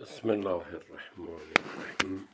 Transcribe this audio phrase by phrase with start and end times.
[0.00, 2.28] بسم الله الرحمن الرحیم.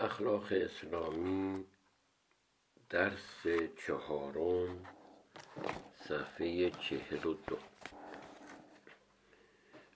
[0.00, 1.64] اخلاق اسلامی
[2.90, 3.46] درس
[3.86, 4.86] چهارم
[5.94, 7.58] صفحه چهل و دو.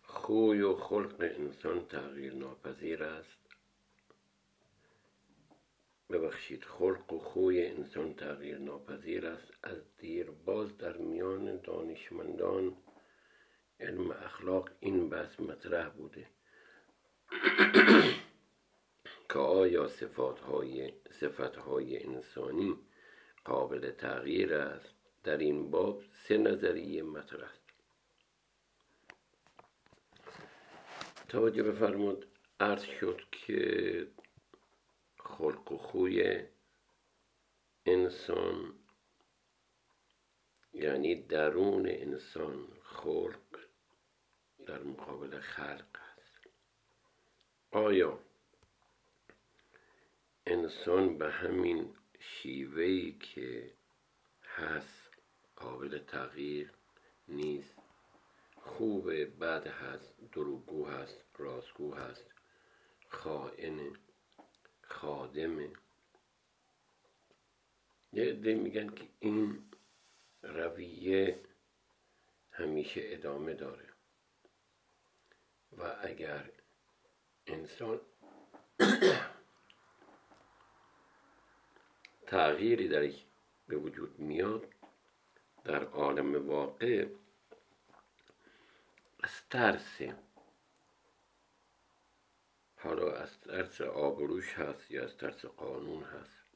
[0.03, 3.39] خوی و خلق انسان تغییر ناپذیر است.
[6.11, 9.53] ببخشید خلق و خوی انسان تغییر ناپذیر است.
[9.63, 12.77] از دیر باز در میان دانشمندان
[13.81, 16.27] علم اخلاق این بحث مطرح بوده.
[19.31, 22.77] که آیا صفات های, صفت های انسانی
[23.45, 24.95] قابل تغییر است؟
[25.25, 27.63] در این باب سه نظریه مطرح است.
[31.29, 32.27] توجه بفرمود.
[32.61, 34.07] عرض شد که
[35.19, 36.43] خلق و خوی
[37.87, 38.75] انسان
[40.73, 43.66] یعنی درون انسان خلق
[44.67, 46.47] در مقابل خلق است.
[47.71, 48.19] آیا
[50.47, 53.73] انسان به همین شیوهی که
[54.43, 55.11] هست
[55.57, 56.73] قابل تغییر
[57.29, 57.75] نیست؟
[58.57, 59.11] خوب
[59.45, 62.25] بد هست دروگو هست راستگو هست
[63.09, 63.97] خائن
[64.83, 65.71] خادمه
[68.13, 69.71] یه عده میگن که این
[70.43, 71.41] رویه
[72.51, 73.86] همیشه ادامه داره.
[75.79, 76.51] و اگر
[77.47, 78.01] انسان
[82.27, 83.25] تغییری درش
[83.69, 84.75] به وجود میاد
[85.65, 87.07] در عالم واقع
[89.21, 89.99] از ترس.
[92.77, 96.47] حالا از ترس آبروش هست یا از ترس قانون هست.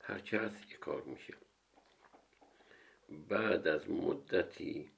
[0.00, 1.34] هرچه هست یه کار میشه.
[3.28, 4.90] بعد از مدتی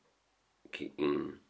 [0.73, 1.41] که این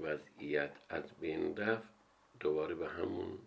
[0.00, 1.94] وضعیت از بین رفت
[2.40, 3.38] دوباره به همون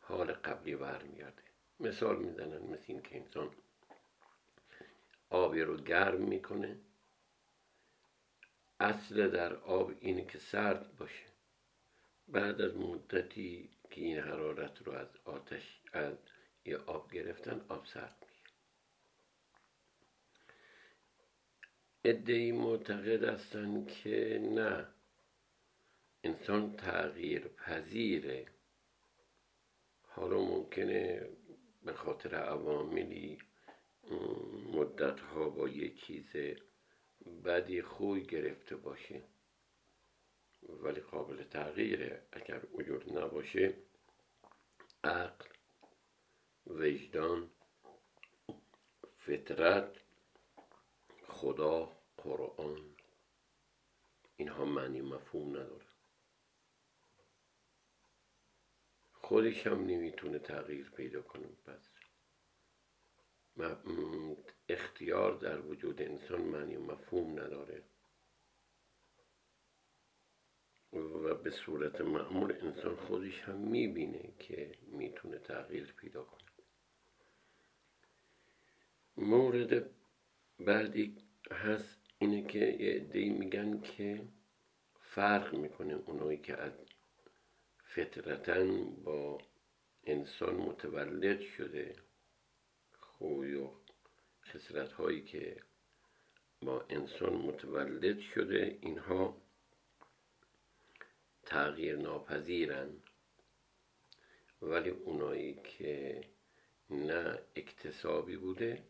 [0.00, 1.42] حال قبلی برمیگرده.
[1.80, 3.50] مثال می‌زنن مثل این که انسان
[5.30, 6.80] آبی رو گرم می‌کنه.
[8.80, 11.26] اصل در آب اینه که سرد باشه.
[12.28, 16.14] بعد از مدتی که این حرارت رو از آتش از
[16.64, 18.54] یه آب گرفتن آب سرد میشه.
[22.04, 24.99] ادهی معتقد هستن که نه.
[26.24, 28.46] انسان تغییر پذیره
[30.02, 31.28] حالا ممکنه
[31.82, 33.38] به خاطر عواملی
[34.72, 36.36] مدت ها با یه چیز
[37.44, 39.22] بدی خوی گرفته باشه.
[40.62, 42.26] ولی قابل تغییره.
[42.32, 43.74] اگر وجود نباشه
[45.04, 45.48] عقل
[46.66, 47.50] وجدان
[49.18, 49.96] فطرت
[51.28, 52.96] خدا قرآن
[54.36, 55.89] اینها معنی مفهوم نداره.
[59.30, 61.46] خودش هم نمی‌تونه تغییر پیدا کنه.
[61.66, 61.90] پس
[64.68, 67.82] اختیار در وجود انسان معنی و مفهوم نداره.
[70.92, 76.50] و به صورت معمول انسان خودش هم می‌بینه که می‌تونه تغییر پیدا کنه.
[79.16, 79.90] مورد
[80.58, 81.16] بعدی
[81.50, 84.28] هست اینه که یه عده‌ای میگن که
[85.00, 86.72] فرق می‌کنه اونایی که از
[87.94, 88.64] فطرتا
[89.04, 89.38] با
[90.04, 91.96] انسان متولد شده.
[92.98, 93.70] خوی و
[94.44, 95.56] خسرت هایی که
[96.62, 99.36] با انسان متولد شده اینها
[101.42, 102.90] تغییر ناپذیرن.
[104.62, 106.20] ولی اونایی که
[106.90, 108.82] نه اکتسابی بوده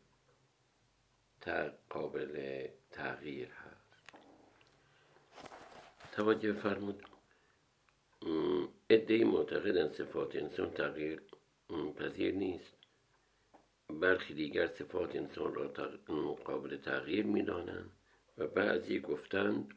[1.90, 4.12] قابل تغییر هست.
[6.12, 7.09] توجه فرمود.
[8.90, 11.22] ادهی معتقدن صفات انسان تغییر
[11.96, 12.76] پذیر نیست.
[13.88, 15.68] برخی دیگر صفات انسان را
[16.44, 17.90] قابل تغییر می‌دانند
[18.38, 19.74] و بعضی گفتند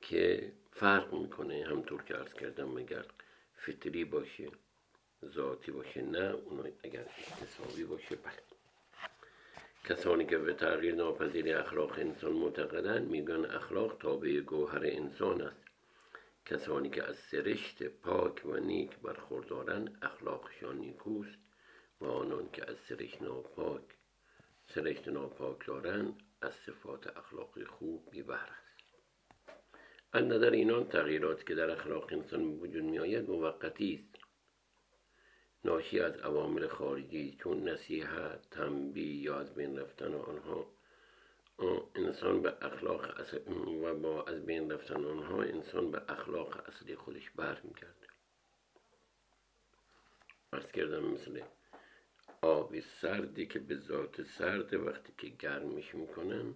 [0.00, 3.04] که فرق می‌کنه همطور که ارز کردم مگر
[3.54, 4.48] فطری باشه
[5.24, 8.42] ذاتی باشه نه اون اگر اکتسابی باشه بله.
[9.84, 15.63] کسانی که به تغییر ناپذیر اخلاق انسان معتقدند میگن اخلاق تابع گوهر انسان است.
[16.46, 21.38] کسانی که از سرشت پاک و نیک برخوردارند اخلاقشان نیکوست.
[22.00, 23.82] و آنان که از سرشت ناپاک
[24.66, 28.64] سرشت ناپاک دارند از صفات اخلاقی خوب بیبهر است
[30.12, 34.24] از نظر اینان تغییرات که در اخلاق انسان وجود میآید موقتی است.
[35.64, 40.66] ناشی از عوامل خارجی چون نصیحت تنبیه یا از بین رفتن آنها
[41.94, 43.20] انسان به اخلاق
[43.82, 48.08] و با از بین رفتن آنها انسان به اخلاق اصلی خودش برمیگرده
[50.52, 51.42] ارز کردم مثل
[52.42, 56.54] آبی سردی که به ذات سرد وقتی که گرمش می‌کنن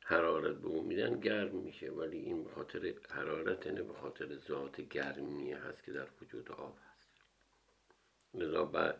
[0.00, 1.90] حرارت به اون میدن گرم میشه.
[1.90, 6.78] ولی این به خاطر حرارت نه به خاطر ذات گرمی هست که در وجود آب
[6.92, 7.10] هست.
[8.34, 8.94] لذا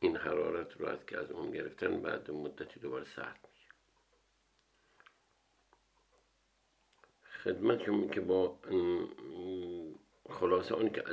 [0.00, 3.48] این حرارت رو از که از اون گرفتن بعد مدتی دوباره سرد
[7.46, 8.58] میشه خدمتشون که با
[10.30, 11.04] خلاصه آن که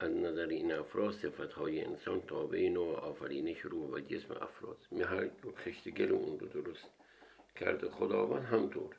[0.00, 4.76] از نظر این افراد صفت های انسان تابع نوع آفرینش رو و جسم افراد.
[4.92, 5.30] هر
[5.64, 6.86] خشتگل اون رو درست
[7.56, 7.90] کرده.
[7.90, 8.96] خداوند همطور.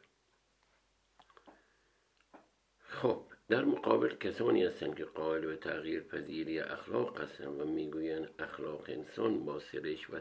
[2.80, 8.84] خب در مقابل کسانی هستند که قائل به تغییر پذیری اخلاق هستند و می‌گویند اخلاق
[8.88, 10.20] انسان با سرش و,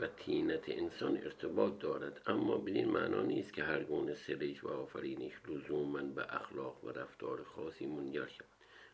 [0.00, 2.22] و تینت انسان ارتباط دارد.
[2.26, 7.44] اما بدین معنا نیست که هر گونه سرش و آفرینش لزوما به اخلاق و رفتار
[7.44, 8.46] خاصی منجر شود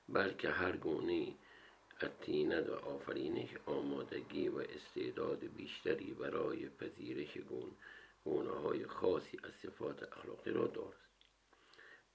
[0.08, 1.35] بلکه هر گونه
[2.20, 7.38] تینت و آفرینش آمادگی و استعداد بیشتری برای پذیرش
[8.25, 11.06] گونه های خاصی از صفات اخلاقی را دارد.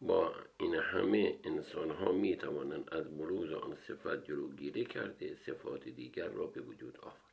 [0.01, 6.27] با این همه انسان ها می توانند از بروز آن صفت جلوگیری کرده صفات دیگر
[6.27, 7.30] را به وجود آورد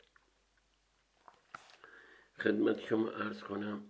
[2.40, 3.85] خدمت شما ارز کنم.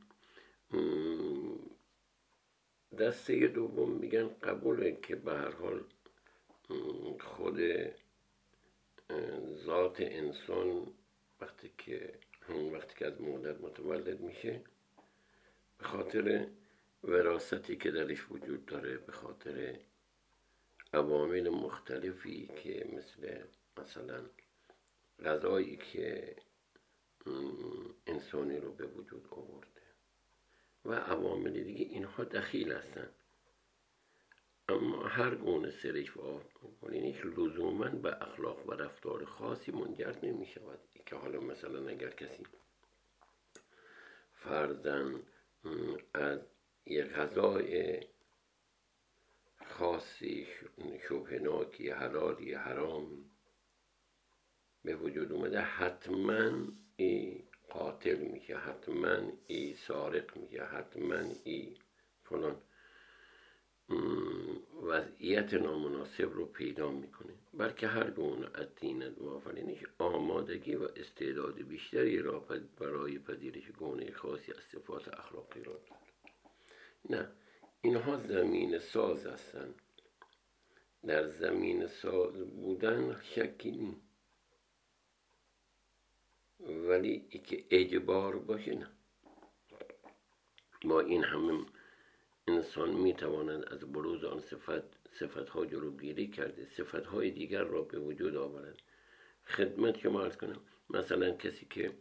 [2.98, 5.84] دسته دوم میگن قبوله که به هر حال
[7.20, 7.60] خود
[9.64, 10.86] ذات انسان
[11.40, 12.12] وقتی که
[12.72, 14.60] وقتی که از مادر متولد میشه
[15.78, 16.46] به خاطر
[17.04, 19.78] وراستی که درش وجود داره به خاطر
[20.94, 23.42] عوامل مختلفی که مثل
[23.78, 24.24] مثلا
[25.24, 26.36] غذایی که
[28.06, 29.78] انسانی رو به وجود آورده.
[30.84, 33.14] و عوامل دیگه اینها دخیل هستند
[34.68, 40.78] اما هر گونه سرش و آفرینش لزوما به اخلاق و رفتار خاصی منجر نمی شود
[41.06, 42.46] که حالا مثلا اگر کسی
[44.32, 45.22] فرزن
[46.14, 46.40] از
[46.86, 48.00] یه غذای
[49.66, 50.46] خاصی
[51.08, 53.30] شبهناکی حلالی حرام
[54.84, 56.68] به وجود اومده حتما
[57.00, 61.74] ای قاتل میشه حتما ای سارق میشه حتما ای
[62.24, 62.56] فلان.
[64.82, 67.32] وضعیت نامناسب رو پیدا می‌کنه.
[67.54, 72.38] بلکه هر گونه از دینت آفرینش آمادگی و استعداد بیشتری را
[72.80, 76.12] برای پذیرش گونه خاصی از صفات اخلاقی را دارد.
[77.10, 77.28] نه
[77.80, 79.74] اینها زمین ساز هستند.
[81.06, 84.07] در زمین ساز بودن شکی نیست.
[86.60, 88.88] ولی که اجبار باشه نه.
[90.84, 91.64] با این همه
[92.46, 94.82] انسان می تواند از بروز آن صفت
[95.12, 98.82] صفت ها جلوگیری کرده صفت های دیگر را به وجود آورد.
[99.46, 100.60] خدمت شما ارز کنم.
[100.90, 101.92] مثلا کسی که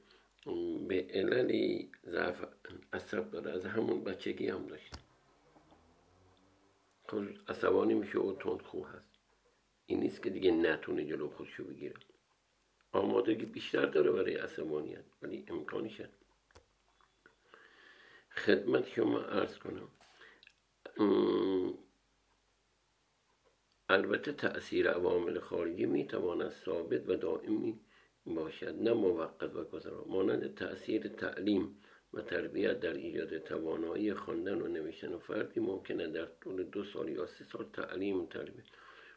[0.88, 2.45] به عللی ضعف
[2.94, 4.95] عصب داره از همون بچگی هم داشت
[7.07, 9.12] خب عصبانی میشه و تند خوب هست.
[9.86, 11.95] این نیست که دیگه نتونه جلو خودشو بگیره.
[12.97, 16.01] آمادگی بیشتر داره برای عصبانیت ولی امکانش
[18.31, 19.89] خدمت شما ارز کنم.
[23.89, 27.80] البته تأثیر عوامل خارجی می‌تواند ثابت و دائمی
[28.25, 30.06] باشد نه موقت و گذرا.
[30.07, 31.77] مانند تأثیر تعلیم
[32.13, 37.09] و تربیت در ایجاد توانایی خواندن و نوشتن و فردی ممکنه در طول دو سال
[37.09, 38.66] یا سه سال تعلیم و تربیت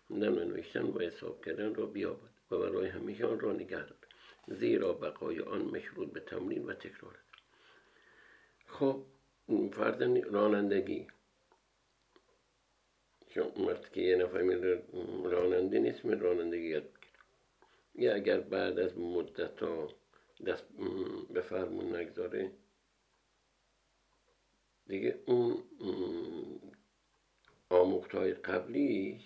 [0.08, 2.39] خوندن و نوشتن و حساب کردن را بیابد.
[2.50, 4.06] و برای همیشه آن را نگه دارد
[4.48, 7.30] زیرا بقای آن مشروط به تمرین و تکرار است.
[8.66, 9.04] خب
[9.72, 10.02] فرد
[10.32, 11.06] رانندگی.
[13.28, 14.38] چون وقتی که یه نفر
[15.24, 16.90] راننده نیست من رانندگی یاد
[17.94, 19.88] یا اگر بعد از مدت ها
[20.46, 20.64] دست
[21.30, 22.52] به فرمون نگذاره
[24.86, 25.62] دیگه اون
[27.68, 29.22] آموخت های قبلیش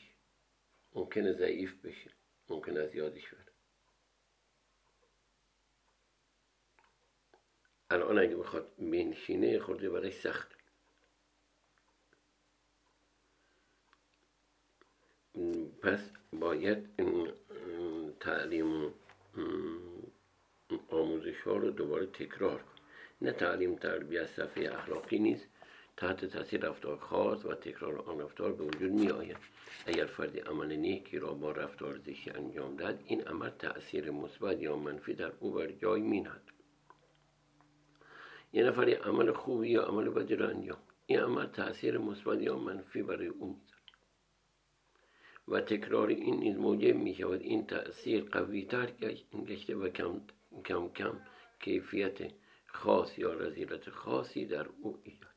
[0.95, 2.11] ممکنه ضعیف بشه.
[2.49, 3.45] ممکنه از یادش بره.
[7.91, 10.55] الان اگه بخواد بنشینه خورده برای سخت.
[15.83, 17.33] پس باید این
[18.21, 18.95] تعلیم
[20.89, 22.75] آموزش ها رو دوباره تکرار کن
[23.21, 25.49] نه تعلیم تربیت صفحه اخلاقی نیست.
[25.97, 29.37] تحت تاثیر رفتار خاص و تکرار آن رفتار به وجود می آید
[29.87, 34.77] اگر فردی عمل نیکی را با رفتار زشتی انجام داد این عمل تأثیر مثبت یا
[34.77, 36.27] منفی در او بر جای می
[38.53, 43.03] یه نفری عمل خوبی یا عمل بدی رو انجام این عمل تاثیر مثبت یا منفی
[43.03, 43.75] برای او می‌ذاره
[45.49, 48.91] و تکرار این نیز موجب می شود این تاثیر قوی تر
[49.47, 50.21] گشته و کم
[50.65, 51.21] کم کم
[51.61, 52.19] کیفیت
[52.67, 55.34] خاص یا رزیلت خاصی در او ایجاد.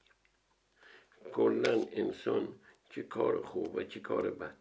[1.31, 2.47] کلا انسان
[2.89, 4.55] چه کار خوب و چه کار بد.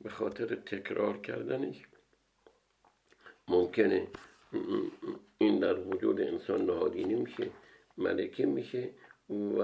[0.00, 1.82] به خاطر تکرار کردنش
[3.48, 4.08] ممکنه
[5.38, 7.50] این در وجود انسان نهادینی میشه
[7.98, 8.90] ملکه میشه
[9.30, 9.60] و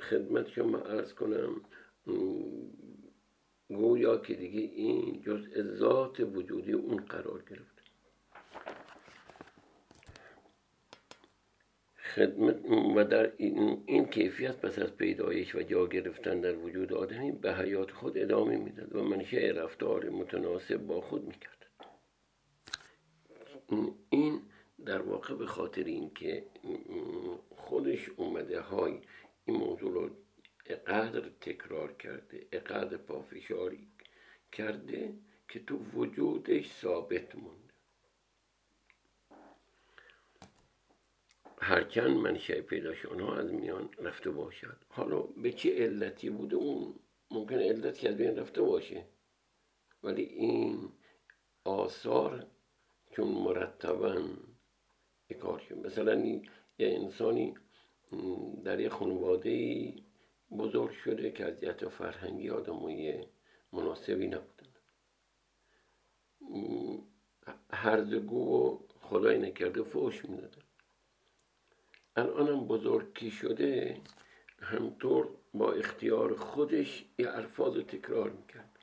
[0.00, 1.60] خدمت شما ارز کنم
[3.68, 5.40] گویا که دیگه این جز
[5.78, 7.75] ذات وجودی اون قرار گرفت.
[12.16, 12.56] خدمت
[12.96, 17.54] و در این, این کیفیت پس از پیدایش و جا گرفتن در وجود آدمی به
[17.54, 21.66] حیات خود ادامه می‌داد و منشه رفتار متناسب با خود می‌کرد.
[24.10, 24.40] این
[24.86, 26.44] در واقع به خاطر اینکه
[27.56, 29.00] خودش اومده های
[29.44, 30.10] این موضوع رو
[30.66, 33.88] اقدر تکرار کرده اقدر پافشاری
[34.52, 35.14] کرده
[35.48, 37.65] که تو وجودش ثابت مونده.
[41.58, 44.76] هرچند منشه پیداش آنها از میان رفته باشد.
[44.88, 46.94] حالا به چه علتی بوده اون؟
[47.30, 49.06] ممکن علتی از بین رفته باشه.
[50.02, 50.92] ولی این
[51.64, 52.46] آثار
[53.10, 54.28] چون مرتبا
[55.40, 55.86] کار شد.
[55.86, 56.42] مثلا یه
[56.78, 57.54] انسانی
[58.64, 59.94] در یه خانواده
[60.58, 63.26] بزرگ شده که از جهت فرهنگی آدمای
[63.72, 64.66] مناسبی نبودن.
[67.70, 70.65] هرزگو و خدای نکرده فوش می‌دادن.
[72.18, 74.00] الانم بزرگی شده
[74.60, 78.78] همطور با اختیار خودش یه الفاظ تکرار می‌کرد.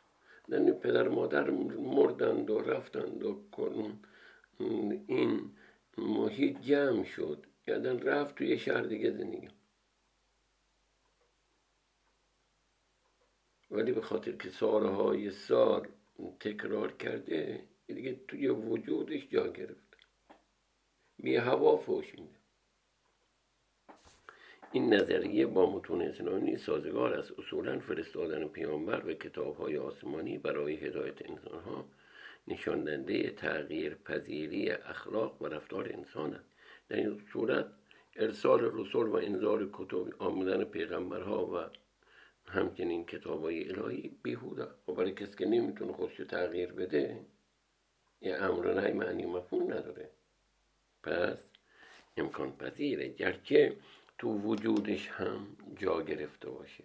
[0.47, 3.43] یعنی پدر مادر مردند و رفتند و
[5.07, 5.51] این
[5.97, 7.45] محیط جمع شد.
[7.67, 9.49] یادن رفت توی شهر دیگه زندگی.
[13.71, 15.87] ولی به خاطر که سالهای سال
[16.39, 19.97] تکرار کرده دیگه توی وجودش جا گرفت.
[21.17, 22.42] بی هوا فوش میده.
[24.73, 27.39] این نظریه با متون اسلامی سازگار است.
[27.39, 31.85] اصولا فرستادن پیامبر و کتاب های آسمانی برای هدایت انسان ها
[32.47, 36.45] نشاندنده تغییر پذیری اخلاق و رفتار انسان است.
[36.89, 37.65] در این صورت
[38.15, 41.69] ارسال رسول و انذار کتب آمدن پیغمبرها و
[42.51, 44.67] همچنین کتاب های الهی بیهوده.
[44.87, 47.19] و برای کسی که نمی‌تونه خودش تغییر بده
[48.21, 50.09] یه امر نهی معنی مفهوم نداره.
[51.03, 51.45] پس
[52.17, 53.75] امکان پذیره گرچه
[54.23, 56.83] تو وجودش هم جا گرفته باشه.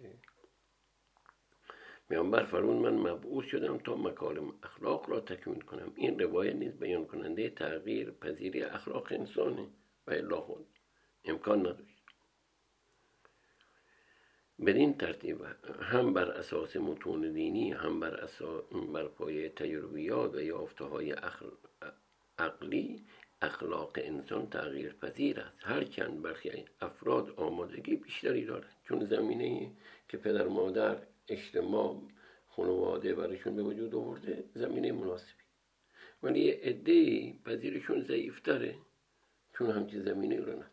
[2.09, 5.91] میانبر فرون من مبعوث شدم تا مکارم اخلاق را تکمیل کنم.
[5.95, 9.67] این روایت نیز بیان کننده تغییر پذیری اخلاق انسانه
[10.07, 10.65] و الا خود.
[11.25, 12.03] امکان نداشت.
[14.65, 15.41] بدین ترتیب
[15.81, 21.15] هم بر اساس متون دینی هم بر, اساس بر پایه تجربیات و یافته های
[22.39, 23.05] عقلی
[23.41, 25.59] اخلاق انسان تغییر پذیر است.
[25.63, 28.75] هرچند برخی افراد آمادگی بیشتری دارند.
[28.87, 29.71] چون زمینه
[30.09, 32.01] که پدر مادر اجتماع
[32.47, 35.43] خانواده برایشون به وجود آورده زمینه مناسبی.
[36.23, 38.75] ولی یه عده پذیرشون ضعیفتره
[39.53, 40.69] چون همچی زمینه رو نداره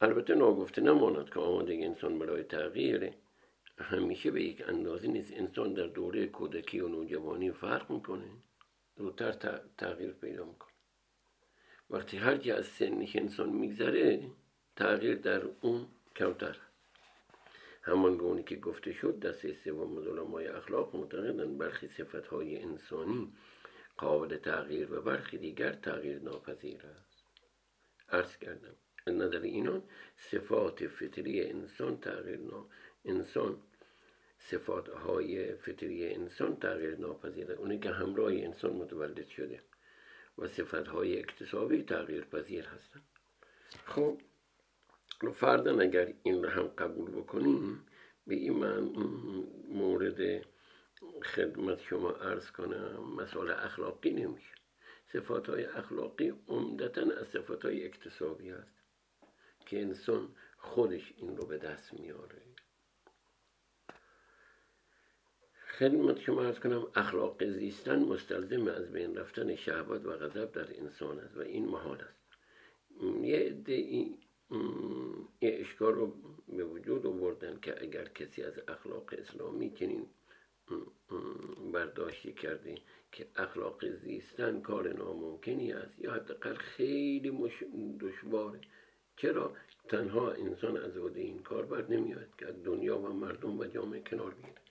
[0.00, 3.12] البته ناگفته نماند که آمادگی انسان برای تغییر
[3.78, 8.30] همیشه به یک اندازه نیست انسان در دوره کودکی و نوجوانی فرق می‌کنه.
[8.96, 10.72] زودتر تغییر پیدا می‌کنه.
[11.90, 14.30] وقتی هر از سنش انسان میگذره
[14.76, 15.86] تغییر در اون
[16.16, 16.56] کمتر
[17.82, 23.32] همان گونه که گفته شد دسته سوم مای اخلاق معتقدند برخی صفت های انسانی
[23.96, 27.24] قابل تغییر و برخی دیگر تغییر ناپذیر است.
[28.08, 29.82] عرض کردم از نظر اینان
[30.16, 32.66] صفات فطری انسان تغییر نا
[33.04, 33.62] انسان
[34.50, 37.54] صفات های فطری انسان تغییر ناپذیره.
[37.54, 39.62] اونی که همراه انسان متولد شده
[40.38, 43.04] و صفت های اکتسابی تغییر پذیر هستند.
[43.86, 44.20] خب
[45.34, 47.86] فردا اگر این رو هم قبول بکنیم
[48.26, 48.80] به این من
[49.68, 50.46] مورد
[51.22, 54.54] خدمت شما عرض کنم مسائل اخلاقی نمیشه.
[55.12, 58.74] صفات های اخلاقی عمدتا از صفات های اکتسابی هست
[59.66, 62.53] که انسان خودش این رو به دست میاره.
[65.78, 71.18] خدمت شما ارز کنم اخلاق زیستن مستلزم از بین رفتن شهوت و غضب در انسان
[71.18, 72.24] است و این محال است.
[73.22, 74.18] یه این
[75.42, 76.14] اشکال رو
[76.48, 80.06] به وجود آوردن که اگر کسی از اخلاق اسلامی چنین
[81.72, 82.74] برداشتی کرده
[83.12, 87.30] که اخلاق زیستن کار ناممکنی است یا حداقل خیلی
[88.00, 88.60] دشواره
[89.16, 89.56] چرا؟
[89.88, 94.34] تنها انسان از عهده این کار بر نمیاد که دنیا و مردم و جامعه کنار
[94.34, 94.63] بگیره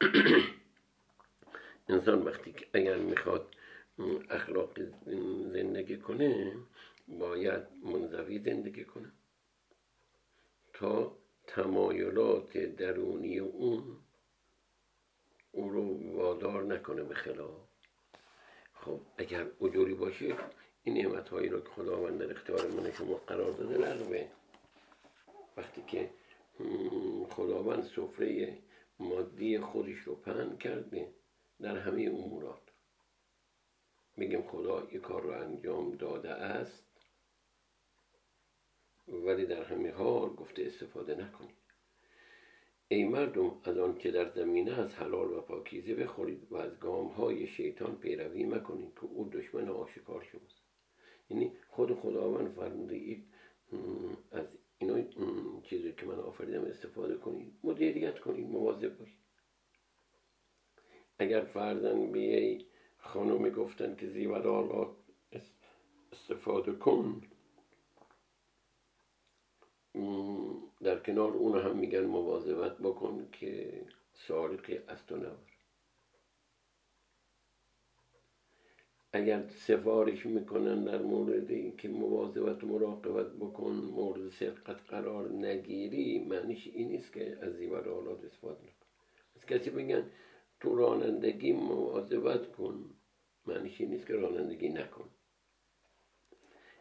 [1.88, 3.54] انسان وقتی اگر می‌خواد
[4.30, 4.78] اخلاق
[5.52, 6.52] زندگی کنه
[7.08, 9.12] باید منزوی زندگی کنه.
[10.72, 13.96] تا تمایلات درونی اون
[15.52, 17.60] او رو وادار نکنه به خلاف.
[18.74, 20.36] خب اگر اجوری باشه
[20.84, 24.26] این نعمت هایی رو که خداوند در اختیار من شما قرار داده لغوه.
[25.56, 26.10] وقتی که
[27.30, 28.58] خداوند سفره
[28.98, 31.14] مادی خودش رو پهن کرده
[31.60, 32.62] در همه امورات.
[34.16, 36.86] میگم خدا یک کار رو انجام داده است
[39.08, 41.56] ولی در همه حال گفته استفاده نکنید.
[42.88, 47.06] ای مردم از آن که در زمینه از حلال و پاکیزه بخورید و از گام
[47.06, 50.62] های شیطان پیروی مکنید که او دشمن آشکار شماست.
[51.30, 53.22] یعنی خود خداوند فرموده
[54.32, 54.46] از
[54.78, 55.02] اینا
[55.62, 59.26] چیزی که من آفریدم استفاده کنید مدیریت کنید مواظب باشید
[61.18, 62.58] اگر فرزن به
[62.98, 64.96] خانم گفتن که زیورالات
[66.12, 67.22] استفاده کن
[70.80, 73.82] در کنار اون هم میگن مواظبت بکن که
[74.14, 75.55] سارقی از تو نبر.
[79.16, 86.66] اگر سفارش می‌کنن در مورد اینکه مواظبت و مراقبت بکن مورد سرقت قرار نگیری معنیش
[86.66, 88.86] این نیست که از زیور آلات استفاده نکن
[89.36, 90.10] از کسی بگن
[90.60, 92.90] تو رانندگی مواظبت کن
[93.46, 95.08] معنیش این نیست که رانندگی نکن.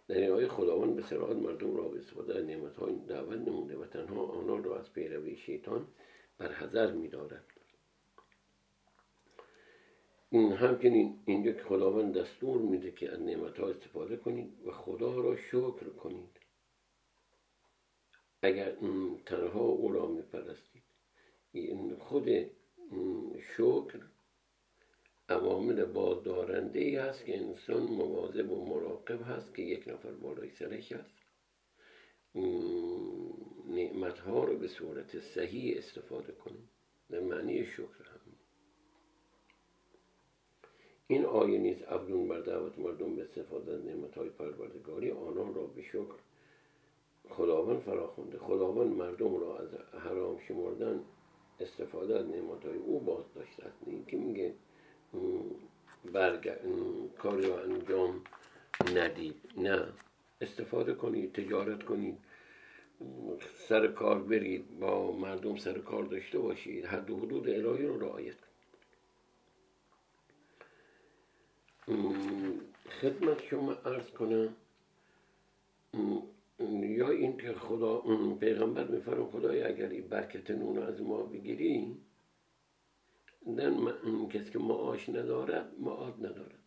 [0.08, 3.78] در این آیه خداوند به سراحت مردم را به استفاده از نعمت های دعوت نموده
[3.78, 5.88] و تنها آنان را از پیروی شیطان
[6.38, 7.55] بر حذر میدارد.
[10.36, 15.36] همچنین اینجا که خداوند دستور میده که از نعمت ها استفاده کنید و خدا را
[15.36, 16.40] شکر کنید.
[18.42, 18.76] اگر
[19.26, 20.84] تنها او را میپرستید.
[22.00, 22.30] خود
[23.58, 24.00] شکر
[25.30, 30.92] عوامل بادارنده ای هست که انسان مواظب و مراقب هست که یک نفر بالای سرش
[30.92, 31.16] هست
[33.68, 36.70] نعمت ها رو به صورت صحیح استفاده کنیم
[37.10, 38.04] در معنی شکر
[41.08, 45.64] این آیه نیز افزون بر دعوت مردم به استفاده از نعمت های پروردگاری آنان را
[45.64, 46.16] به شکر
[47.30, 48.38] خداوند فراخونده.
[48.38, 51.00] خداوند مردم را از حرام شمردن
[51.60, 54.54] استفاده از نعمت های او باز داشته است که میگه
[56.14, 56.54] برگ...
[57.18, 58.22] کاری رو انجام
[58.96, 59.36] ندید.
[59.58, 59.88] نه.
[60.42, 62.18] استفاده کنید تجارت کنید
[63.68, 66.86] سر کار برید با مردم سر کار داشته باشید.
[66.86, 68.36] حد و حدود الهی رو رعایت
[73.02, 74.56] خدمت شما عرض کنم.
[76.70, 78.04] یا این که خدا
[78.40, 81.98] پیغمبر میفرم خدای اگر این برکت نون از ما بگیری
[83.58, 83.72] در
[84.34, 86.60] کسی که معاش ندارد معاد ندارد.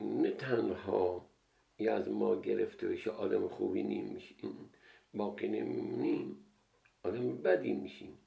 [0.00, 1.30] نه تنها
[1.78, 4.18] یا از ما گرفته بشه آدم خوبی نیم
[5.14, 6.46] باقی نمیمونیم
[7.02, 8.18] آدم بدی میشیم.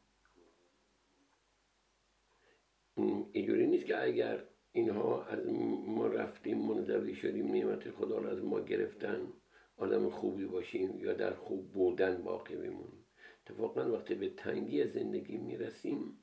[3.31, 5.39] اینجوری نیست که اگر اینها از
[5.87, 9.33] ما رفتیم منزوی شدیم نعمت خدا رو از ما گرفتن.
[9.77, 13.05] آدم خوبی باشیم یا در خوب بودن باقی بمونیم.
[13.41, 16.19] اتفاقا وقتی به تنگی زندگی می‌رسیم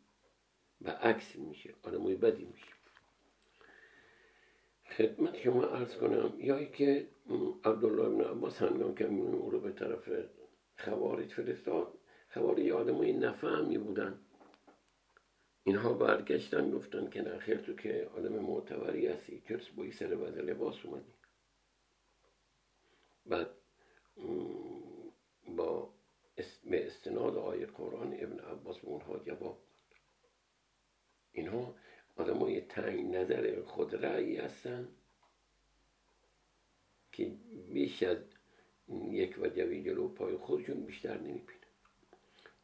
[0.80, 2.72] و عکس میشه آدمای بدی میشه.
[4.96, 7.08] خدمت شما ارز کنم یا که
[7.64, 10.08] عبدالله ابن عباس هنگام که او رو به طرف
[10.78, 11.98] خوارج فرستاد
[12.32, 14.18] خوارج آدمای نفهمی بودن.
[15.66, 19.42] اینها برگشتن گفتن که نخیر تو که آدم معتبری هستی.
[19.48, 21.12] چرس با سر بده لباس اومدی؟
[23.26, 23.50] بعد
[25.56, 25.94] با
[26.64, 29.62] به استناد آیه قرآن ابن عباس به اونها جواب
[31.32, 31.74] اینها
[32.16, 34.88] آدم های تنگ نظر خود رأی هستن
[37.12, 37.24] که
[37.72, 38.18] بیش از
[38.90, 41.65] یک وجبی جلو پای خودشون بیشتر نمی‌بینن.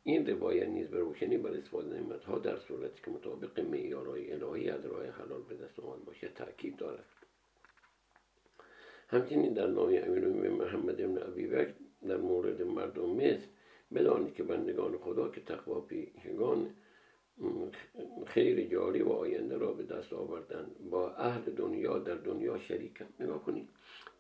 [0.05, 4.71] این روایت نیز به روشنی بر استفاده نعمت ها در صورتی که مطابق معیارهای الهی
[4.71, 7.05] از راه حلال به دست آمد باشه تاکید دارد.
[9.09, 11.75] همچنین در نام امیر محمد ابن بکر
[12.09, 13.47] در مورد مردم مصر
[13.95, 16.71] بدانید که بندگان خدا که تقوا پیشگان
[18.27, 23.45] خیر جاری و آینده را به دست آوردن با اهل دنیا در دنیا شریکن نگاه
[23.45, 23.69] کنید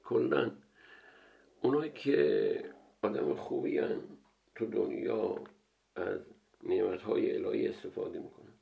[0.05, 0.51] کلا
[1.63, 2.65] اونایی که
[3.03, 4.01] آدم خوبی هن
[4.55, 5.39] تو دنیا
[5.97, 6.21] از
[6.63, 8.53] نعمت های الهی استفاده می‌کنن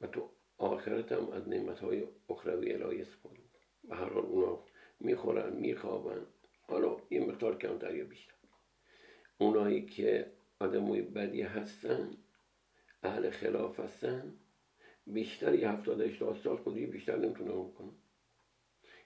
[0.00, 4.64] و تو آخرت هم از نعمت های اخروی الهی استفاده می‌کنن به هر حال اونا
[5.00, 6.26] می‌خورن میخوابن.
[6.60, 8.34] حالا یه مقدار کمتر یا بیشتر.
[9.38, 12.10] اونایی که آدمای بدی هستن
[13.02, 14.34] اهل خلاف هستن
[15.06, 17.92] بیشتر یه هفتاد هشتاد سال خودی بیشتر نمی‌تونن کنن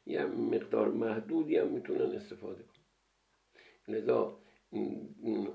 [0.06, 2.84] یه مقدار محدودی هم می‌تونن استفاده کنن.
[3.96, 4.38] لذا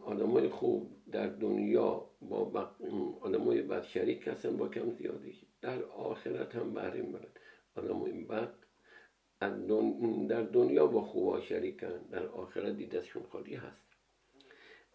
[0.06, 2.71] آدمای خوب در دنیا با
[3.21, 5.47] آدمای بد شریک هستن با کم زیادی.
[5.62, 7.32] در آخرت هم بهره می‌برن
[7.75, 8.54] آدمای بد
[10.30, 11.97] در دنیا با خوبا شریکن.
[12.12, 13.86] در آخرت دیدشون خالی هست.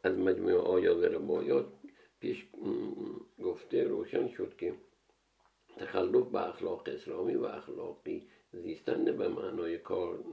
[0.02, 1.66] از مجموع آیات روایات
[2.20, 2.46] پیش
[3.42, 4.74] گفته روشن شد که
[5.76, 10.24] تخلف به اخلاق اسلامی و اخلاقی زیستن به معنای کار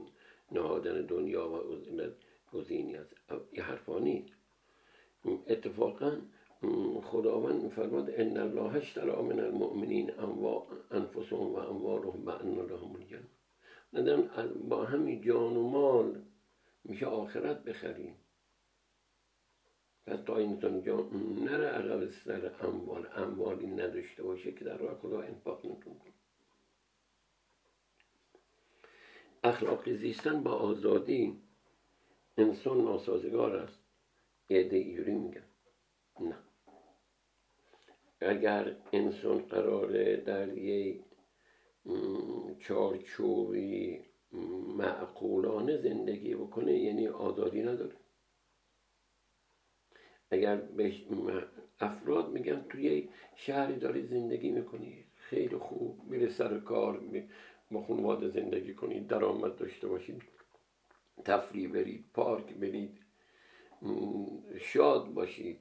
[0.52, 1.54] نهادن دنیا و
[2.52, 3.14] گزینی است
[3.52, 4.26] یه حرفانی
[5.46, 6.18] اتفاقا
[7.02, 10.12] خداوند میفرماد ان الله اشترى من المؤمنین
[10.90, 13.28] انفسهم و اموالهم بان لهم الجنه
[14.68, 16.22] با همین جان و مال
[16.84, 18.14] میشه آخرت بخریم.
[20.06, 21.10] پس تا انسان جان
[21.44, 23.06] نره عقب سر اموال.
[23.16, 26.12] اموالی نداشته باشه که در راه خدا انفاق نتون کنه.
[29.44, 31.47] اخلاقی زیستن با آزادی.
[32.38, 33.78] انسان ناسازگار است.
[34.50, 35.44] عده ایوری میگن.
[36.20, 36.36] نه.
[38.20, 41.00] اگر انسان قراره در یک
[42.60, 44.00] چارچوبی
[44.78, 47.96] معقولانه زندگی بکنه یعنی آزادی نداره.
[50.30, 50.62] اگر
[51.80, 57.00] افراد میگن توی شهری داری زندگی می‌کنی خیلی خوب میره سر کار
[57.70, 60.22] با خانواده زندگی کنید درآمد داشته باشید.
[61.24, 62.98] تفریح برید پارک برید
[64.60, 65.60] شاد باشید.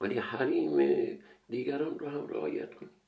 [0.00, 1.18] ولی حریم
[1.48, 3.00] دیگران رو هم رعایت کنید.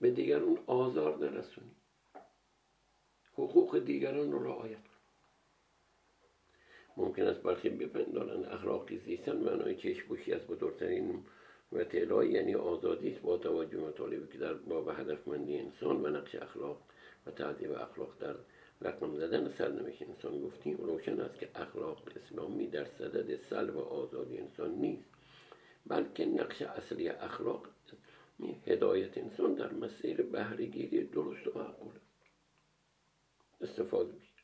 [0.00, 1.76] به دیگران آزار نرسونید.
[3.32, 4.94] حقوق دیگران رو رعایت کنید.
[6.96, 11.24] ممکن است برخی بپندارند اخلاقی زیستن معنای چشم از بزرگترین
[11.72, 16.82] و یعنی آزادی است با توجه مطالبی که در باب هدفمندی انسان و نقش اخلاق
[17.26, 18.34] و تعذیب اخلاق در
[18.80, 24.70] رقم زدن سرنوشت انسان گفتیم روشن است که اخلاق اسلامی در صدد سلب آزادی انسان
[24.70, 25.04] نیست
[25.86, 27.66] بلکه نقش اصلی اخلاق
[28.66, 31.94] هدایت انسان در مسیر بهرهگیری درست و معقول
[33.60, 34.34] استفاده میشه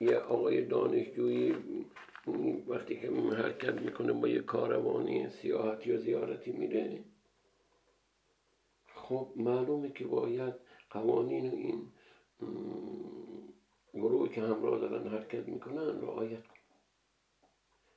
[0.00, 1.56] یه آقای دانشجویی
[2.68, 7.04] وقتی که حرکت می‌کنه با یه کاروانی سیاحتی یا زیارتی میره
[8.94, 10.54] خب معلومه که باید
[10.90, 11.92] قوانین این
[13.94, 16.54] گروه که همراه دارن حرکت می‌کنن رعایت کن.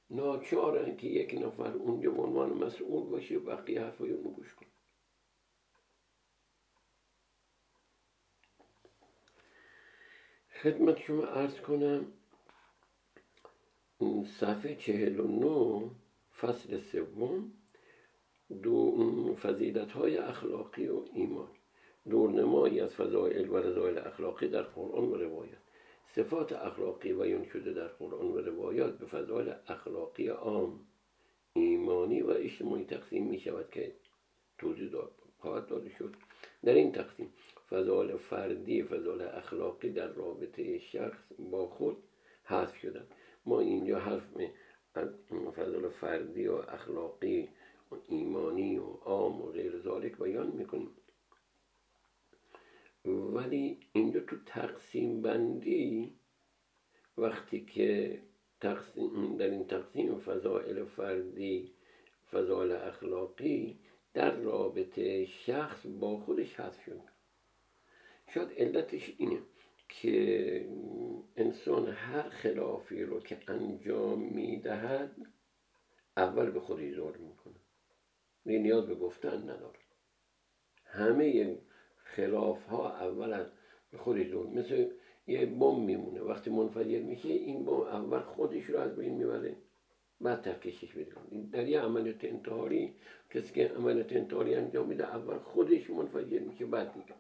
[0.10, 4.66] ناچارن که یک نفر اونجا به عنوان مسئول باشه و بقیه حرفای اونو گوش کن
[10.62, 12.14] خدمت شما ارز کنم
[14.40, 15.90] صفحه چهل و نو
[16.40, 17.52] فصل سوم
[18.62, 21.50] دو فضیلت های اخلاقی و ایمان.
[22.10, 25.64] دورنمایی از فضایل و رضایل اخلاقی در قرآن و روایات
[26.16, 30.80] صفات اخلاقی بیان شده در قرآن و روایات به فضایل اخلاقی عام
[31.54, 33.96] ایمانی و اجتماعی تقسیم می شود که
[34.58, 34.90] توضیح
[35.38, 36.16] خواهد داده شد.
[36.64, 37.34] در این تقسیم
[37.70, 41.20] فضایل فردی فضایل اخلاقی در رابطه شخص
[41.52, 41.98] با خود
[42.44, 43.08] حذف شدن
[43.46, 44.24] ما اینجا حرف
[45.56, 47.50] فضایل فردی و اخلاقی
[47.92, 50.90] و ایمانی و عام و غیر ذالک بیان می‌کنیم
[53.06, 56.14] ولی اینجا تو تقسیم بندی
[57.18, 58.20] وقتی که
[58.62, 61.74] تقسیم در این تقسیم فضائل فردی
[62.32, 63.80] فضائل اخلاقی
[64.14, 67.02] در رابطه شخص با خودش حذف شد.
[68.34, 69.40] شاید علتش اینه
[69.90, 70.70] که
[71.36, 75.16] انسان هر خلافی رو که انجام می‌دهد
[76.18, 77.54] اول به خودی زور می‌کنه.
[78.46, 79.80] نیاز به گفتن نداره.
[80.86, 81.58] همه
[82.04, 83.48] خلاف ها اول از
[83.98, 84.86] خودش دور مثل
[85.28, 86.22] یه بم میمونه.
[86.22, 89.56] وقتی منفجر میشه این بم اول خودش رو از بین می‌بره.
[90.22, 91.12] بعد ترکشش بده
[91.52, 92.94] در یه عملیات انتحاری
[93.30, 97.16] کسی که عملیات انتحاری انجام میده اول خودش منفجر میشه بعد دیگه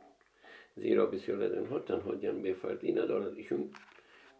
[0.76, 3.34] زیرا بسیار از اینها تنها جنبه فردی ندارد.
[3.36, 3.70] ایشون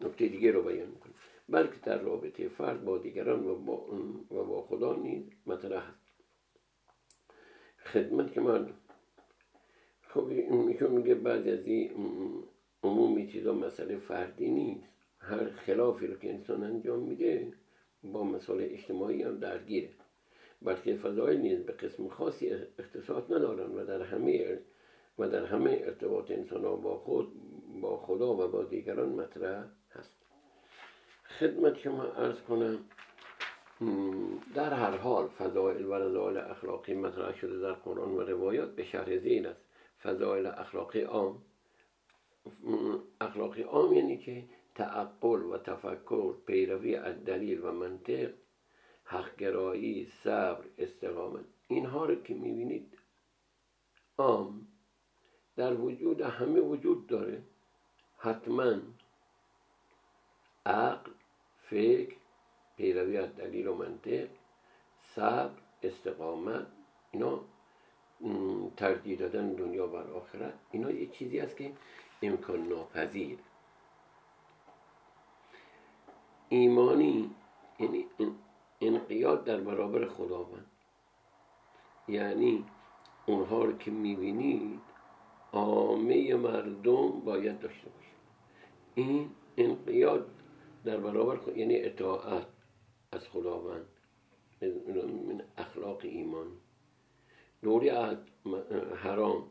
[0.00, 1.12] نکته دیگه رو بیان می‌کنه.
[1.48, 3.86] بلکه در رابطه فرد با دیگران و با,
[4.30, 6.04] و با خدا نیز مطرح هست
[7.84, 8.70] خدمت که من
[10.14, 11.90] خب ایشون میگه بعضی از این
[12.82, 14.88] عمومی چیزا مسئله فردی نیست.
[15.18, 17.52] هر خلافی رو که انسان انجام میده
[18.02, 19.88] با مسئله اجتماعی هم درگیره.
[20.62, 24.58] بلکه فضایل نیز به قسم خاصی اختصاص ندارن و در همه
[25.18, 27.32] و در همه ارتباط انسان با خود
[27.80, 30.16] با خدا و با دیگران مطرح هست.
[31.38, 32.78] خدمت شما ارز کنم
[34.54, 39.18] در هر حال فضائل و رضایل اخلاقی مطرح شده در قرآن و روایات به شرح
[39.18, 39.63] زین است.
[40.04, 41.42] فضائل اخلاقی عام.
[43.20, 48.30] اخلاقی عام یعنی که تعقل و تفکر پیروی از دلیل و منطق
[49.04, 51.44] حقگرایی صبر استقامت.
[51.68, 52.98] اینها رو که می‌بینید
[54.18, 54.66] عام
[55.56, 57.42] در وجود همه وجود داره.
[58.18, 58.76] حتما
[60.66, 61.10] عقل
[61.62, 62.16] فکر
[62.76, 64.28] پیروی از دلیل و منطق
[64.98, 66.66] صبر استقامت
[67.12, 67.44] اینا
[68.76, 71.72] ترجیح دادن دنیا بر آخرت اینا یه چیزی است که
[72.22, 73.38] امکان ناپذیر.
[76.48, 77.30] ایمانی
[77.78, 78.06] یعنی
[78.80, 80.66] انقیاد در برابر خداوند.
[82.08, 82.64] یعنی
[83.26, 84.80] اونها رو که می‌بینید
[85.52, 88.14] عامه مردم باید داشته باشید
[88.94, 90.30] این انقیاد
[90.84, 92.46] در برابر یعنی اطاعت
[93.12, 93.86] از خداوند
[94.62, 96.46] من اخلاق ایمان.
[97.64, 97.88] دوری
[99.04, 99.50] حرام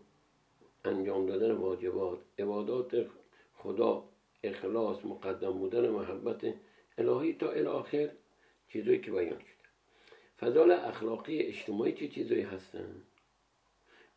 [0.86, 3.06] انجام دادن واجبات عبادات
[3.54, 4.04] خدا
[4.44, 6.54] اخلاص مقدم بودن محبت
[6.98, 8.10] الهی تا الاخر
[8.68, 9.68] چیزایی که بیان شده.
[10.40, 13.02] فضال اخلاقی اجتماعی چه چیزایی هستن؟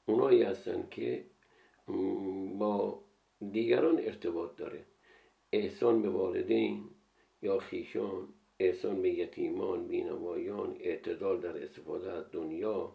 [0.06, 1.24] اونایی هستن که
[2.58, 3.02] با
[3.52, 4.84] دیگران ارتباط داره.
[5.52, 6.90] احسان به والدین
[7.42, 8.28] یا خیشان
[8.58, 12.94] احسان به یتیمان بینوایان اعتدال در استفاده از دنیا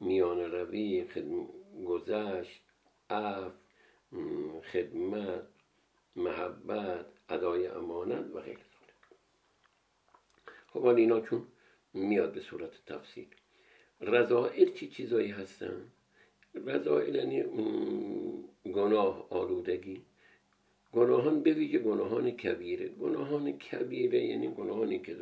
[0.00, 1.06] میان روی
[1.86, 2.62] گذشت
[3.10, 3.52] عف
[4.72, 5.46] خدمت
[6.16, 8.60] محبت ادای امانت و غیره.
[10.66, 11.46] خب حالا اینا چون
[11.94, 13.26] میاد به صورت تفسیر
[14.00, 15.92] رضائل چی چیزایی هستن؟
[16.54, 17.44] رضائل یعنی
[18.64, 20.02] گناه آلودگی.
[20.92, 22.88] گناهان به ویژه گناهان کبیره.
[22.88, 25.16] گناهان کبیره یعنی گناهانی که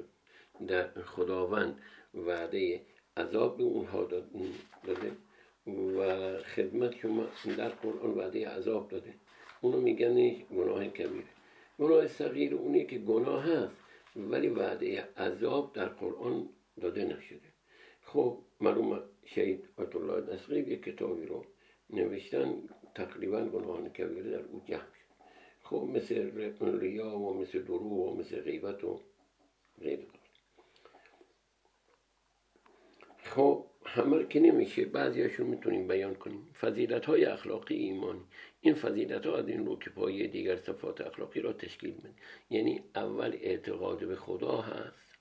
[0.69, 1.81] در خداوند
[2.15, 2.81] وعده
[3.16, 4.05] عذاب به اونها
[4.85, 5.12] داده.
[5.66, 7.27] و خدمت شما
[7.59, 9.14] در قرآن وعده عذاب داده.
[9.61, 11.25] اونو میگن گناه کبیره.
[11.79, 13.77] گناه صغیر اونی که گناه هست
[14.16, 16.48] ولی وعده عذاب در قرآن
[16.81, 17.53] داده نشده.
[18.03, 21.44] خب معلوم شهید آیت الله نصری یک کتابی رو
[21.90, 22.62] نوشتن
[22.94, 24.81] تقریبا گناهان کبیره در او جمع
[25.62, 26.31] خب مثل
[26.81, 29.01] ریا و مثل درو و مثل غیبت و
[29.81, 30.07] غیره.
[33.35, 36.49] خب همه که نمیشه بعضیاشون می‌تونیم بیان کنیم.
[36.61, 38.21] فضیلت های اخلاقی ایمانی.
[38.61, 42.11] این فضیلت ها از این رو که پایه دیگر صفات اخلاقی را تشکیل میده
[42.51, 45.16] یعنی اول اعتقاد به خدا هست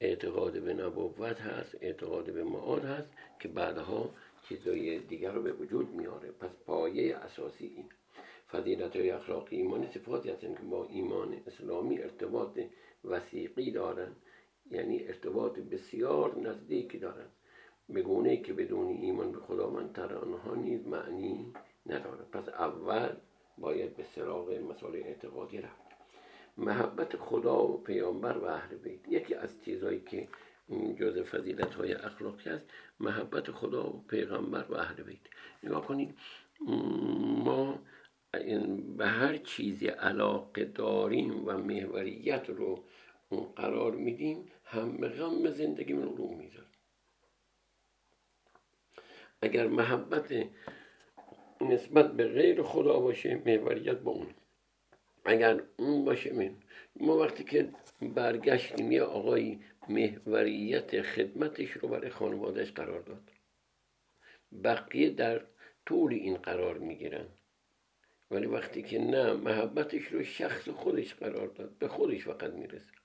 [0.00, 3.08] اعتقاد به نبوت هست اعتقاد به معاد هست
[3.40, 4.10] که بعدها
[4.48, 6.30] چیزای دیگر رو به وجود میاره.
[6.30, 7.88] پس پایه اساسی این
[8.52, 12.58] فضیلت های اخلاقی ایمانی صفاتی هستن که با ایمان اسلامی ارتباط
[13.04, 14.16] وسیقی دارند.
[14.70, 17.32] یعنی ارتباط بسیار نزدیکی دارند
[17.88, 21.52] به گونه که بدون ایمان به خداوند تر آنها نیز معنی
[21.86, 22.30] ندارد.
[22.30, 23.10] پس اول
[23.58, 25.86] باید به سراغ مسائل اعتقادی رفت.
[26.56, 29.08] محبت خدا و پیامبر و اهل بیت.
[29.08, 30.28] یکی از چیزهایی که
[30.96, 32.64] جز فضیلت های اخلاقی است
[33.00, 35.20] محبت خدا و پیغمبر و اهل بیت.
[35.62, 36.14] نگاه کنید
[37.44, 37.78] ما
[38.96, 42.84] به هر چیزی علاقه داریم و محوریت رو
[43.56, 46.66] قرار میدیم هم غم زندگی من رو می‌ذاره
[49.42, 50.46] اگر محبت
[51.60, 54.34] نسبت به غیر خدا باشه محوریت با اون.
[55.24, 56.56] اگر اون باشه من
[56.96, 57.68] ما وقتی که
[58.02, 63.30] برگشتیم یه آقای محوریت خدمتش رو برای خانوادهش قرار داد.
[64.64, 65.46] بقیه در
[65.86, 67.26] طول این قرار می‌گیرن.
[68.30, 71.78] ولی وقتی که نه محبتش رو شخص خودش قرار داد.
[71.78, 72.95] به خودش فقط می‌رسه.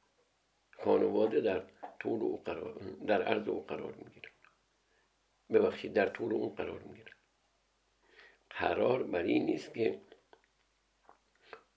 [0.83, 1.63] خانواده در
[1.99, 2.73] طول او قرار
[3.07, 4.31] در عرض او قرار می‌گیرن
[5.49, 7.15] ببخشید در طول اون قرار می‌گیرن
[8.49, 10.01] قرار بر این نیست که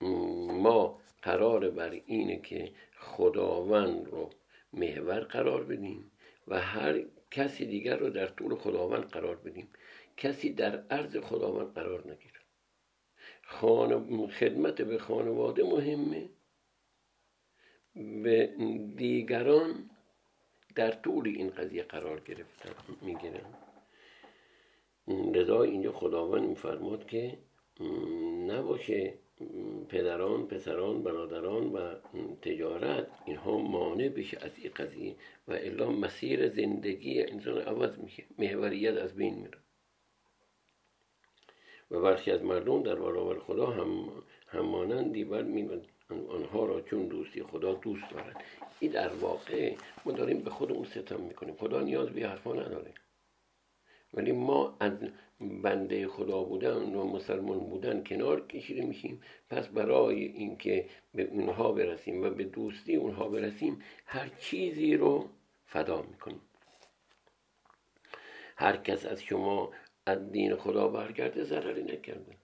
[0.00, 4.30] ما قرار بر اینه که خداوند رو
[4.72, 6.10] محور قرار بدیم
[6.48, 9.68] و هر کسی دیگر رو در طول خداوند قرار بدیم.
[10.16, 12.40] کسی در عرض خداوند قرار نگیره
[14.28, 16.28] خدمت به خانواده مهمه.
[17.96, 18.46] به
[18.96, 19.90] دیگران
[20.74, 22.70] در طول این قضیه قرار گرفتن
[23.02, 23.54] می‌گیرن.
[25.08, 27.38] لذا اینجا خداوند میفرماد که
[28.46, 29.14] نباشه
[29.88, 31.94] پدران پسران برادران و
[32.42, 35.16] تجارت اینها مانع بشه از این قضیه
[35.48, 39.58] و الا مسیر زندگی انسان عوض میشه محوریت از بین میره.
[41.90, 44.08] و برخی از مردم در برابر خدا هم
[44.48, 45.42] همانندی بر
[46.28, 48.44] آنها را چون دوستی خدا دوست دارد.
[48.80, 49.74] این در واقع
[50.04, 51.54] ما داریم به خودمون ستم می‌کنیم.
[51.54, 52.94] خدا نیاز به حرفا نداره.
[54.14, 54.92] ولی ما از
[55.40, 59.20] بنده خدا بودن و مسلمان بودن کنار کشیده میشیم.
[59.50, 65.28] پس برای اینکه به اونها برسیم و به دوستی اونها برسیم هر چیزی رو
[65.66, 66.40] فدا می‌کنیم.
[68.56, 69.70] هر کس از شما
[70.06, 72.36] از دین خدا برگرده ضرری نکرده.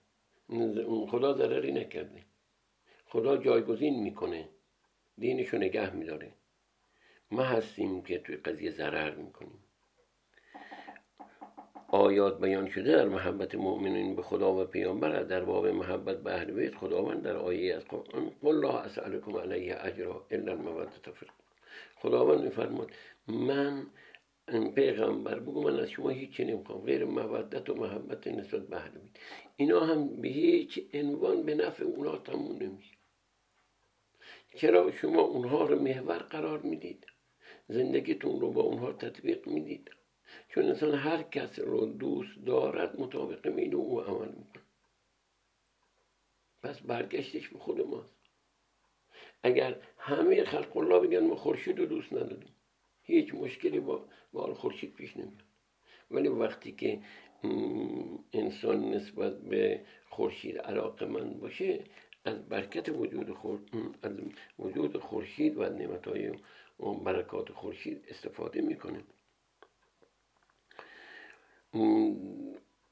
[1.07, 2.30] خدا ضرری نکرده.
[3.11, 4.49] خدا جایگزین می‌کنه.
[5.17, 6.31] دینشو نگه میداره.
[7.31, 9.63] ما هستیم که توی قضیه ضرر می‌کنیم.
[11.87, 16.51] آیات بیان شده در محبت مؤمنین به خدا و پیامبر در باب محبت به اهل
[16.51, 21.25] بیت خداوند در آیه از قرآن قل لا اسالکم علیه اجرا الا المودة فی
[21.95, 22.91] خداوند میفرماد
[23.27, 23.87] من
[24.75, 29.15] پیغمبر بگو من از شما هیچی نمی‌خوام غیر مودت و محبت نسبت به اهل بیت.
[29.55, 33.00] اینا هم به هیچ عنوان به نفع اونا تموم نمیشه.
[34.55, 37.05] چرا شما اونها رو محور قرار می‌دید؟
[37.67, 39.91] زندگیتون رو با اونها تطبیق می‌دید؟
[40.49, 44.63] چون انسان هر کس رو دوست دارد مطابق میل او عمل می‌کنه.
[46.63, 48.15] پس برگشتش به خود ماست.
[49.43, 52.55] اگر همه خلق الله بگن ما خورشید رو دوست نداریم
[53.03, 55.43] هیچ مشکلی با با خورشید پیش نمیاد.
[56.11, 56.99] ولی وقتی که
[58.33, 61.83] انسان نسبت به خورشید علاقه من باشه
[62.25, 63.37] از برکت وجود
[64.01, 64.11] از
[64.59, 66.31] وجود خورشید و نعمت های
[66.79, 69.03] و برکات خورشید استفاده می‌کنه.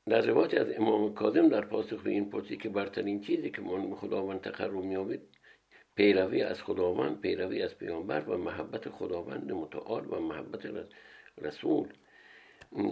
[0.05, 3.95] در روایت از امام کاظم در پاسخ به این پرسی که برترین چیزی که من
[3.95, 5.21] خداوند تقرب میابید
[5.95, 10.65] پیروی از خداوند پیروی از پیامبر و محبت خداوند متعال و محبت
[11.37, 11.87] رسول.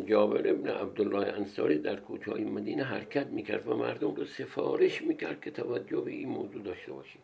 [0.05, 5.51] جابر ابن عبدالله انصاری در کوچه مدینه حرکت می‌کرد و مردم رو سفارش می‌کرد که
[5.51, 7.23] توجه به این موضوع داشته باشید.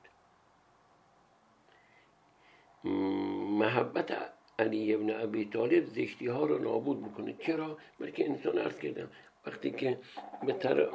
[3.59, 7.35] محبت علی ابن ابی طالب زشتی ها رو نابود می‌کنه.
[7.39, 9.09] چرا؟ بلکه انسان عرض کردم
[9.45, 9.99] وقتی که
[10.45, 10.89] به, تر...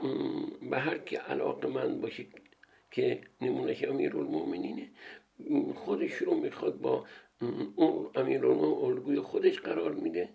[0.71, 2.27] به هر که علاقه من باشه
[2.91, 4.89] که نمونش امیر المومنینه
[5.75, 7.05] خودش رو می‌خواد با
[7.77, 10.29] اون امیر الگوی خودش قرار میده.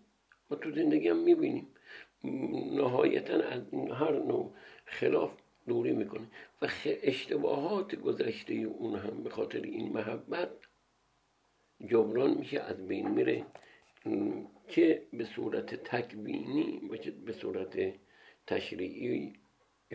[0.56, 1.68] تو زندگی هم می‌بینیم.
[2.76, 4.54] نهایتا از هر نوع
[4.86, 5.32] خلاف
[5.68, 6.28] دوری می‌کنه
[6.62, 10.50] و اشتباهات گذشته اون هم به خاطر این محبت
[11.88, 13.46] جبران میشه از بین میره.
[14.68, 17.94] که به صورت تکبینی باشه به صورت
[18.48, 19.34] تشریعی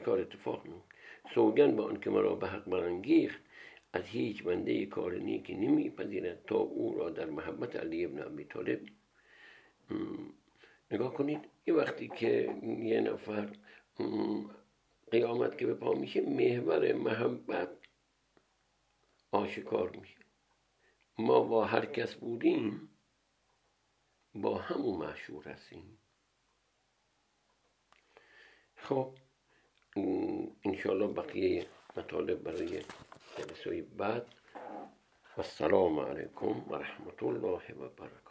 [0.04, 0.94] کار اتفاق میفته
[1.34, 3.40] سوگن به آنکه مرا به حق برانگیخت
[3.92, 8.80] از هیچ بنده کار نیکی نمیپذیرد تا او را در محبت علی ابن ابی طالب
[10.90, 13.48] نگاه کنید یه وقتی که یه نفر
[15.10, 17.68] قیامت که به پا میشه محور محبت
[19.32, 20.18] آشکار میشه.
[21.18, 22.90] ما با هر کس بودیم
[24.34, 25.98] با همون معشور هستیم.
[28.76, 29.14] خب
[30.64, 32.82] انشاءالله بقیه مطالب برای
[33.36, 34.34] جلسه بعد.
[35.36, 38.27] و السلام علیکم و رحمت الله و برکاته.